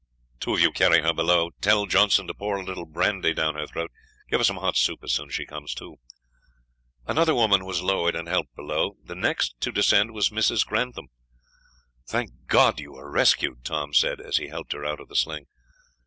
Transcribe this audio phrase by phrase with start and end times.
[0.39, 3.53] "Two of you carry her down below; tell Johnson to pour a little brandy down
[3.53, 3.91] her throat.
[4.31, 5.97] Give her some hot soup as soon as she comes to."
[7.05, 8.95] Another woman was lowered and helped below.
[9.03, 10.65] The next to descend was Mrs.
[10.65, 11.09] Grantham.
[12.09, 15.45] "Thank God, you are rescued!" Tom said, as he helped her out of the sling.